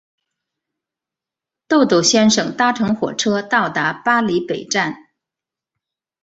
[1.67, 5.09] 豆豆先生搭乘火车到达巴黎北站。